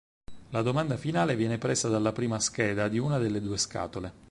La 0.49 0.63
domanda 0.63 0.97
finale 0.97 1.35
viene 1.35 1.59
presa 1.59 1.87
dalla 1.87 2.11
prima 2.11 2.39
scheda 2.39 2.87
di 2.87 2.97
una 2.97 3.19
delle 3.19 3.39
due 3.39 3.59
scatole. 3.59 4.13